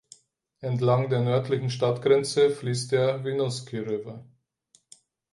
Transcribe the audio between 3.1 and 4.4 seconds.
Winooski River.